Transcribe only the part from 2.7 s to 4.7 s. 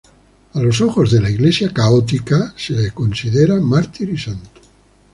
lo considera mártir y santo.